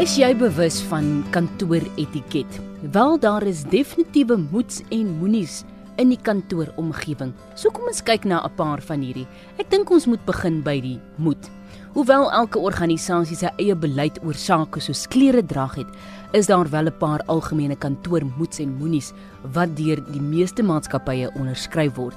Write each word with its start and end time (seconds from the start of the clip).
Is 0.00 0.14
jy 0.16 0.30
bewus 0.32 0.78
van 0.88 1.20
kantooretiket? 1.34 2.54
Wel 2.94 3.18
daar 3.20 3.44
is 3.44 3.60
definitiewe 3.68 4.38
moets 4.40 4.78
en 4.88 5.10
moenies 5.18 5.58
in 6.00 6.08
die 6.08 6.16
kantooromgewing. 6.16 7.34
So 7.60 7.68
kom 7.76 7.90
ons 7.90 8.00
kyk 8.00 8.24
na 8.24 8.40
'n 8.40 8.54
paar 8.56 8.80
van 8.80 9.02
hierdie. 9.04 9.26
Ek 9.58 9.68
dink 9.68 9.90
ons 9.90 10.06
moet 10.06 10.24
begin 10.24 10.62
by 10.62 10.80
die 10.80 10.98
moed. 11.18 11.50
Hoewel 11.92 12.32
elke 12.32 12.58
organisasie 12.58 13.36
sy 13.36 13.50
eie 13.58 13.74
beleid 13.74 14.18
oor 14.24 14.34
sake 14.34 14.80
soos 14.80 15.06
klere 15.06 15.42
drag 15.42 15.74
het, 15.74 15.88
is 16.32 16.46
daar 16.46 16.70
wel 16.70 16.86
'n 16.88 16.98
paar 16.98 17.20
algemene 17.26 17.76
kantoormoets 17.76 18.60
en 18.60 18.78
moenies 18.78 19.12
wat 19.52 19.76
deur 19.76 20.00
die 20.12 20.22
meeste 20.22 20.62
maatskappye 20.62 21.30
onderskryf 21.34 21.94
word. 21.96 22.16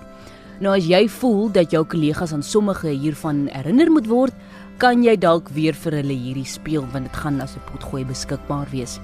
Nou 0.63 0.71
as 0.71 0.85
jy 0.87 1.01
voel 1.11 1.49
dat 1.51 1.73
jou 1.75 1.81
kollegas 1.83 2.31
aan 2.31 2.43
sommige 2.43 2.87
hiervan 2.87 3.49
herinner 3.51 3.89
moet 3.91 4.07
word, 4.07 4.35
kan 4.79 5.03
jy 5.03 5.17
dalk 5.19 5.49
weer 5.55 5.75
vir 5.75 5.97
hulle 5.99 6.15
hierdie 6.15 6.47
speel 6.47 6.85
want 6.93 7.09
dit 7.09 7.15
gaan 7.15 7.41
as 7.41 7.55
'n 7.55 7.63
potgooi 7.71 8.05
beskikbaar 8.05 8.67
wees. 8.71 8.99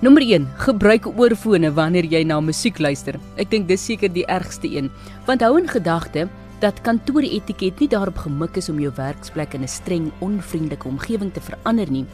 Nommer 0.00 0.22
1: 0.22 0.46
Gebruik 0.56 1.06
oorfone 1.06 1.72
wanneer 1.72 2.04
jy 2.04 2.24
na 2.24 2.40
musiek 2.40 2.78
luister. 2.78 3.18
Ek 3.36 3.50
dink 3.50 3.68
dis 3.68 3.84
seker 3.84 4.12
die 4.12 4.26
ergste 4.26 4.68
een, 4.68 4.90
want 5.26 5.40
hou 5.40 5.58
in 5.58 5.68
gedagte 5.68 6.28
dat 6.60 6.82
kantooretiket 6.82 7.80
nie 7.80 7.88
daarop 7.88 8.16
gemik 8.16 8.56
is 8.56 8.68
om 8.68 8.78
jou 8.78 8.92
werksplek 8.96 9.54
in 9.54 9.62
'n 9.62 9.68
streng 9.68 10.12
onvriendelike 10.20 10.88
omgewing 10.88 11.32
te 11.32 11.40
verander 11.40 11.90
nie, 11.90 12.04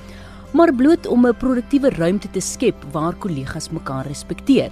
maar 0.52 0.72
bloot 0.72 1.06
om 1.06 1.26
'n 1.26 1.34
produktiewe 1.34 1.90
ruimte 1.90 2.30
te 2.30 2.40
skep 2.40 2.76
waar 2.92 3.14
kollegas 3.14 3.70
mekaar 3.70 4.06
respekteer. 4.06 4.70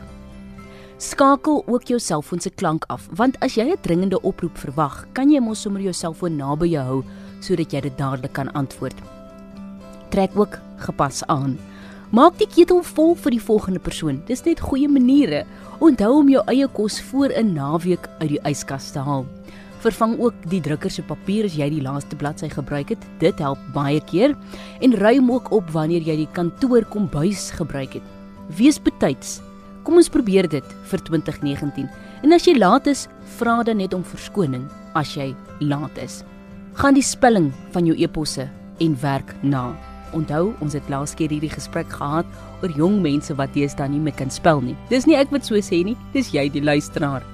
Skakel 0.98 1.62
ook 1.70 1.84
jou 1.86 1.98
selfoon 2.02 2.40
se 2.42 2.50
klank 2.50 2.82
af, 2.90 3.04
want 3.14 3.36
as 3.38 3.54
jy 3.54 3.70
'n 3.70 3.80
dringende 3.82 4.20
oproep 4.20 4.58
verwag, 4.58 5.06
kan 5.12 5.30
jy 5.30 5.40
mos 5.40 5.60
sommer 5.62 5.80
jou 5.80 5.92
selfoon 5.92 6.36
naby 6.36 6.66
jou 6.66 6.84
hou 6.84 7.04
sodat 7.40 7.72
jy 7.72 7.80
dit 7.80 7.98
dadelik 7.98 8.32
kan 8.32 8.52
antwoord. 8.52 8.96
Trek 10.10 10.30
ook 10.34 10.58
gepas 10.78 11.22
aan. 11.26 11.58
Maak 12.10 12.38
die 12.38 12.46
ketel 12.46 12.82
vol 12.82 13.14
vir 13.14 13.30
die 13.30 13.40
volgende 13.40 13.78
persoon. 13.78 14.22
Dis 14.26 14.44
net 14.44 14.60
goeie 14.60 14.88
maniere. 14.88 15.44
Onthou 15.78 16.18
om 16.18 16.28
jou 16.28 16.42
eie 16.48 16.66
kos 16.66 17.00
voor 17.00 17.28
'n 17.28 17.54
naweek 17.54 18.08
uit 18.18 18.28
die 18.28 18.40
yskas 18.44 18.90
te 18.90 18.98
haal. 18.98 19.24
Vervang 19.78 20.18
ook 20.18 20.34
die 20.50 20.60
drukker 20.60 20.90
se 20.90 21.02
papier 21.02 21.44
as 21.44 21.54
jy 21.54 21.70
die 21.70 21.82
laaste 21.82 22.16
bladsy 22.16 22.48
gebruik 22.48 22.88
het. 22.88 23.06
Dit 23.20 23.38
help 23.38 23.58
baie 23.72 24.00
keer. 24.00 24.36
En 24.80 24.94
ruim 24.94 25.30
ook 25.30 25.52
op 25.52 25.70
wanneer 25.70 26.02
jy 26.02 26.16
die 26.16 26.32
kantoor 26.32 26.84
kombuis 26.84 27.50
gebruik 27.50 27.92
het. 27.92 28.02
Wees 28.56 28.82
betyds. 28.82 29.47
Kom 29.88 29.96
ons 29.96 30.12
probeer 30.12 30.44
dit 30.44 30.64
vir 30.84 31.00
2019. 31.00 31.88
En 32.22 32.32
as 32.36 32.44
jy 32.44 32.58
laat 32.58 32.86
is, 32.86 33.08
vra 33.40 33.62
dan 33.64 33.80
net 33.80 33.94
om 33.96 34.04
verskoning 34.04 34.68
as 34.92 35.16
jy 35.16 35.32
laat 35.64 35.96
is 35.96 36.20
gaan 36.78 36.94
die 36.94 37.02
spelling 37.02 37.48
van 37.74 37.88
jou 37.88 37.94
eposse 37.98 38.44
en 38.78 38.92
werk 39.02 39.32
na. 39.42 39.72
Onthou, 40.14 40.52
ons 40.62 40.76
het 40.76 40.86
laas 40.92 41.10
keer 41.18 41.32
hierdie 41.34 41.50
gesprek 41.50 41.90
gehad 41.90 42.28
oor 42.62 42.74
jong 42.78 43.00
mense 43.02 43.34
wat 43.34 43.50
deesdae 43.56 43.90
nie 43.90 43.98
meer 43.98 44.14
kan 44.14 44.30
spel 44.30 44.62
nie. 44.62 44.76
Dis 44.92 45.08
nie 45.10 45.16
ek 45.18 45.32
wat 45.34 45.48
so 45.48 45.58
sê 45.58 45.80
nie, 45.84 45.96
dis 46.14 46.30
jy 46.30 46.46
die 46.54 46.62
luisteraar. 46.62 47.26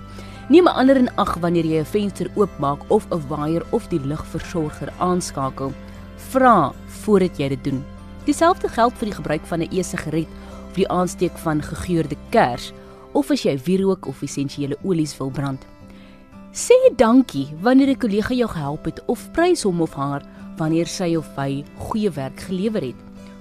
Neem 0.48 0.64
'n 0.64 0.76
ander 0.80 0.96
in 0.96 1.10
ag 1.18 1.36
wanneer 1.44 1.64
jy 1.64 1.80
'n 1.80 1.92
venster 1.92 2.30
oopmaak 2.36 2.80
of 2.88 3.06
'n 3.12 3.20
waier 3.28 3.62
of 3.72 3.88
die 3.88 4.00
lugversorger 4.00 4.92
aanskakel. 4.98 5.72
Vra 6.30 6.72
voordat 7.04 7.36
jy 7.38 7.48
dit 7.48 7.64
doen. 7.64 7.84
Dieselfde 8.24 8.68
geld 8.68 8.94
vir 8.94 9.06
die 9.06 9.16
gebruik 9.16 9.44
van 9.46 9.60
'n 9.60 9.68
e-sigaret 9.70 10.28
die 10.74 10.88
aansteek 10.88 11.36
van 11.38 11.62
gegeurde 11.62 12.16
kers 12.30 12.72
of 13.12 13.30
as 13.30 13.44
jy 13.46 13.54
wierook 13.66 14.06
of 14.10 14.22
essensiële 14.22 14.76
olies 14.82 15.16
wil 15.18 15.30
brand. 15.30 15.66
Sê 16.54 16.74
dankie 16.96 17.48
wanneer 17.62 17.90
'n 17.90 17.98
kollega 17.98 18.34
jou 18.34 18.48
gehelp 18.48 18.84
het 18.84 19.02
of 19.06 19.30
prys 19.32 19.62
hom 19.62 19.80
of 19.80 19.94
haar 19.94 20.22
wanneer 20.56 20.86
sy 20.86 21.16
of 21.16 21.26
hy 21.36 21.64
goeie 21.78 22.10
werk 22.10 22.40
gelewer 22.40 22.82
het. 22.82 23.00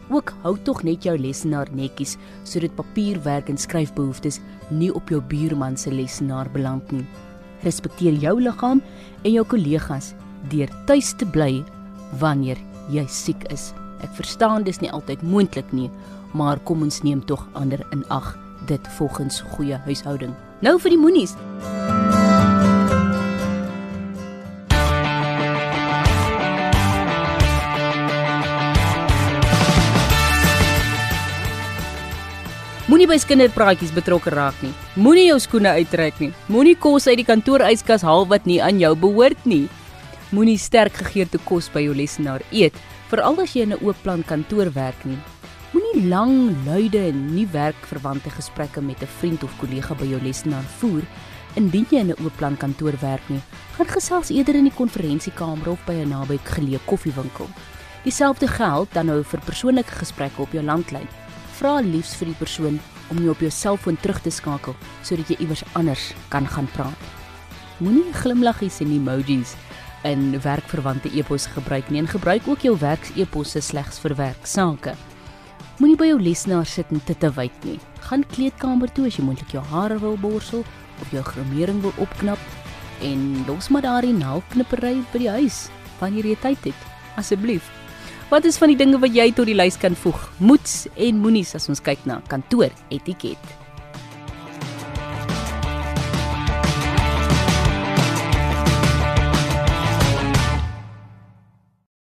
Ook 0.09 0.33
hou 0.41 0.57
tog 0.63 0.83
net 0.83 1.03
jou 1.03 1.17
lesenaar 1.17 1.67
netjies 1.71 2.17
sodat 2.43 2.75
papierwerk 2.75 3.49
en 3.49 3.57
skryfbehoeftes 3.57 4.39
nie 4.69 4.93
op 4.93 5.09
jou 5.09 5.21
buurman 5.21 5.77
se 5.77 5.91
lesenaar 5.91 6.49
beland 6.51 6.91
nie. 6.91 7.05
Respekteer 7.63 8.13
jou 8.13 8.41
liggaam 8.41 8.81
en 9.23 9.31
jou 9.31 9.45
kollegas 9.45 10.13
deur 10.49 10.69
tuis 10.85 11.13
te 11.13 11.25
bly 11.25 11.63
wanneer 12.19 12.57
jy 12.89 13.05
siek 13.07 13.51
is. 13.51 13.73
Ek 14.03 14.11
verstaan 14.19 14.65
dis 14.67 14.81
nie 14.83 14.91
altyd 14.91 15.23
moontlik 15.23 15.71
nie, 15.71 15.89
maar 16.35 16.59
kom 16.67 16.83
ons 16.83 17.01
neem 17.07 17.23
tog 17.23 17.45
ander 17.55 17.85
in 17.95 18.03
ag 18.11 18.33
dit 18.67 18.87
volgens 18.97 19.41
goeie 19.55 19.79
huishouding. 19.87 20.35
Nou 20.63 20.75
vir 20.79 20.95
die 20.95 20.99
moenies. 20.99 21.35
Moenie 32.91 33.07
by 33.07 33.15
kinderpraatjies 33.17 33.93
betrokke 33.95 34.29
raak 34.35 34.59
nie. 34.61 34.73
Moenie 34.99 35.29
jou 35.29 35.39
skoene 35.41 35.71
uittrek 35.79 36.19
nie. 36.21 36.33
Moenie 36.51 36.75
kos 36.75 37.07
uit 37.07 37.17
die 37.21 37.25
kantooryskas 37.25 38.03
haal 38.03 38.27
wat 38.29 38.45
nie 38.45 38.59
aan 38.61 38.77
jou 38.83 38.91
behoort 38.99 39.47
nie. 39.49 39.65
Moenie 40.35 40.59
sterk 40.59 40.99
gegeurde 40.99 41.39
kos 41.47 41.71
by 41.73 41.81
jou 41.85 41.95
lesenaar 41.95 42.43
eet, 42.51 42.75
veral 43.13 43.37
as 43.43 43.51
jy 43.53 43.61
in 43.61 43.73
'n 43.73 43.83
oop 43.85 43.97
plan 44.01 44.23
kantoor 44.25 44.73
werk 44.73 45.05
nie. 45.05 45.19
Moenie 45.73 46.07
lang, 46.09 46.55
luide 46.65 46.97
en 46.97 47.35
nie 47.35 47.45
werkverwante 47.45 48.29
gesprekke 48.29 48.81
met 48.81 49.01
'n 49.01 49.13
vriend 49.19 49.43
of 49.43 49.57
kollega 49.59 49.93
by 49.93 50.05
jou 50.05 50.21
lesenaar 50.21 50.65
voer 50.79 51.03
indien 51.55 51.85
jy 51.91 51.99
in 51.99 52.09
'n 52.09 52.23
oop 52.23 52.35
plan 52.37 52.57
kantoor 52.57 52.93
werk 53.01 53.29
nie. 53.29 53.41
Gaan 53.77 53.87
gesels 53.87 54.29
eerder 54.29 54.55
in 54.55 54.63
die 54.63 54.77
konferensiekamer 54.81 55.69
of 55.69 55.85
by 55.85 55.93
'n 55.93 56.09
naby 56.09 56.39
geleë 56.43 56.79
koffiewinkel. 56.85 57.47
Dieselfde 58.03 58.47
geld 58.47 58.93
dan 58.93 59.05
nou 59.05 59.23
vir 59.23 59.39
persoonlike 59.39 59.91
gesprekke 59.91 60.41
op 60.41 60.51
jou 60.51 60.63
landlyn 60.63 61.07
vra 61.53 61.81
liefs 61.81 62.15
vir 62.15 62.27
die 62.27 62.39
persoon 62.39 62.79
om 63.09 63.17
jou 63.17 63.29
op 63.29 63.39
jou 63.39 63.51
selfoon 63.51 63.97
terug 63.97 64.21
te 64.21 64.31
skakel 64.31 64.75
sodat 65.03 65.27
jy 65.27 65.37
iewers 65.39 65.63
anders 65.73 66.13
kan 66.29 66.47
gaan 66.47 66.67
praat. 66.67 66.97
Moenie 67.77 68.13
glimlaggies 68.13 68.79
en 68.79 68.91
emojis 68.91 69.55
in 70.07 70.39
werkverwante 70.43 71.11
e-pos 71.17 71.47
gebruik 71.55 71.89
nie 71.89 72.01
en 72.03 72.07
gebruik 72.07 72.47
ook 72.47 72.65
jou 72.65 72.75
werks-e-posse 72.79 73.61
slegs 73.61 73.99
vir 74.03 74.15
werksake. 74.19 74.95
Moenie 75.79 75.97
by 75.97 76.09
jou 76.11 76.19
lesenaar 76.21 76.67
sit 76.69 76.89
en 76.93 77.01
te 77.03 77.15
te 77.17 77.31
wyd 77.33 77.67
nie. 77.67 77.79
Gaan 78.07 78.25
kleedkamer 78.35 78.91
toe 78.93 79.07
as 79.09 79.17
jy 79.17 79.25
moontlik 79.25 79.55
jou 79.55 79.63
hare 79.73 79.99
wil 79.99 80.17
borsel 80.21 80.65
of 81.01 81.11
jou 81.11 81.23
grimering 81.33 81.81
wil 81.81 81.95
opknap 81.97 82.39
en 83.03 83.45
los 83.47 83.71
maar 83.73 83.83
daardie 83.85 84.15
naalknippery 84.15 84.99
by 85.13 85.23
die 85.25 85.31
huis 85.39 85.63
wanneer 85.99 86.33
jy 86.33 86.37
tyd 86.43 86.69
het. 86.71 86.91
Asseblief 87.17 87.71
Wat 88.33 88.45
is 88.49 88.57
van 88.57 88.71
die 88.71 88.79
dinge 88.79 88.97
wat 88.97 89.13
jy 89.13 89.27
tot 89.35 89.45
die 89.45 89.53
lys 89.53 89.75
kan 89.77 89.93
voeg? 89.93 90.17
Moets 90.41 90.87
en 90.95 91.19
moenies 91.21 91.53
as 91.53 91.69
ons 91.69 91.83
kyk 91.85 92.07
na 92.09 92.17
kantoor 92.31 92.73
etiket. 92.89 93.62